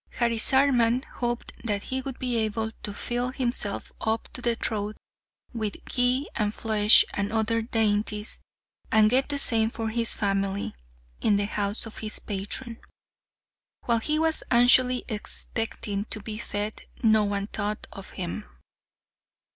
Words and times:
Harisarman 0.15 1.03
hoped 1.17 1.51
that 1.63 1.83
he 1.83 2.01
would 2.01 2.17
be 2.17 2.35
able 2.35 2.71
to 2.81 2.91
fill 2.91 3.29
himself 3.29 3.91
up 4.03 4.27
to 4.33 4.41
the 4.41 4.55
throat 4.55 4.97
with 5.53 5.75
ghee 5.85 6.27
and 6.33 6.55
flesh 6.55 7.05
and 7.13 7.31
other 7.31 7.61
dainties, 7.61 8.41
and 8.91 9.11
get 9.11 9.29
the 9.29 9.37
same 9.37 9.69
for 9.69 9.89
his 9.89 10.15
family, 10.15 10.73
in 11.21 11.35
the 11.35 11.45
house 11.45 11.85
of 11.85 11.99
his 11.99 12.17
patron. 12.17 12.79
While 13.85 13.99
he 13.99 14.17
was 14.17 14.41
anxiously 14.49 15.05
expecting 15.07 16.05
to 16.05 16.19
be 16.19 16.39
fed, 16.39 16.81
no 17.03 17.23
one 17.23 17.45
thought 17.45 17.85
of 17.93 18.09
him. 18.17 18.45